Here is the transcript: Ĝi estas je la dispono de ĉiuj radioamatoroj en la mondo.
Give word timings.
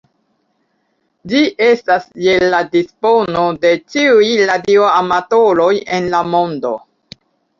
Ĝi 1.31 1.41
estas 1.65 2.07
je 2.27 2.33
la 2.53 2.61
dispono 2.75 3.43
de 3.65 3.73
ĉiuj 3.95 4.31
radioamatoroj 4.51 5.71
en 5.99 6.09
la 6.15 6.23
mondo. 6.37 6.73